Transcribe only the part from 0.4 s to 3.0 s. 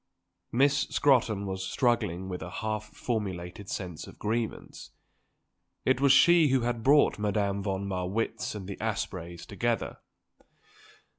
Miss Scrotton was struggling with a half